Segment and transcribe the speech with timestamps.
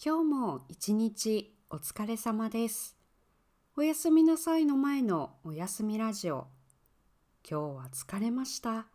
[0.00, 2.96] 今日も一日お疲れ様です。
[3.76, 6.46] おやすみなさいの前のおやすみラジオ。
[7.42, 8.86] 今日は疲れました。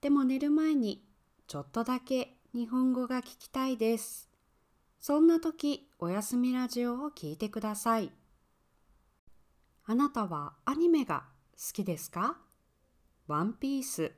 [0.00, 1.04] でも寝る前に
[1.48, 4.30] ちょっとだけ日本語が聞きたいです。
[5.00, 8.12] そんな時、おやすみラジオを聞いてください。
[9.86, 11.24] あなたはアニメが
[11.56, 12.36] 好きですか？
[13.26, 14.12] ワンピース、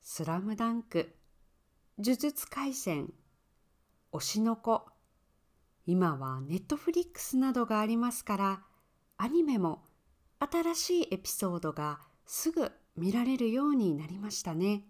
[0.00, 1.14] スラムダンク、
[1.98, 3.12] 呪術廻戦、
[4.14, 4.86] 推しの子、
[5.90, 8.60] 今はネットフリックスなどがありますから、
[9.16, 9.84] アニメも
[10.38, 14.84] 新しいエピソードがすぐ見られるようになりましたね。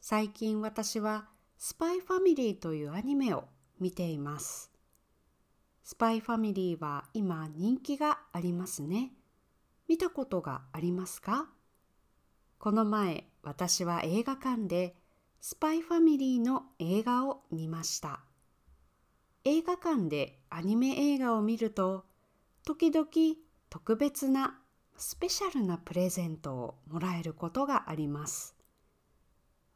[0.00, 3.44] 最近私はスパイファミリーというアニメを
[3.78, 4.72] 見ています。
[5.84, 9.12] スパイファミリーは今人気がありますね。
[9.86, 11.46] 見たことがありますか？
[12.58, 14.96] この前私は映画館で
[15.40, 18.24] スパイファミリーの映画を見ました。
[19.44, 22.04] 映画館でアニメ映画を見ると
[22.64, 23.08] 時々
[23.70, 24.60] 特別な
[24.96, 28.54] スペシャルなプレゼントをもらえることがあります。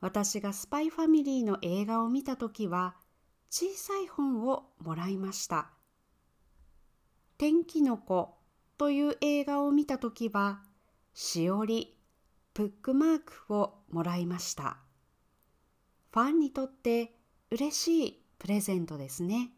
[0.00, 2.94] 私がスパイファミリーの映画を見たときは
[3.50, 5.70] 小さい本をもらいました。
[7.38, 8.36] 天気の子
[8.78, 10.62] という映画を見たときは
[11.12, 11.98] しおり、
[12.54, 14.78] ブックマークをもらいました。
[16.12, 17.16] ファンにとって
[17.50, 19.55] 嬉しいプレゼントですね。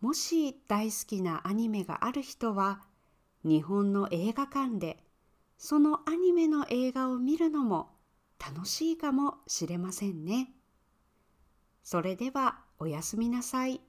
[0.00, 2.80] もし大好きなアニメがある人は
[3.44, 5.04] 日本の映画館で
[5.58, 7.90] そのアニメの映画を見るのも
[8.38, 10.54] 楽しいかもしれませんね。
[11.82, 13.82] それではおやすみなさい。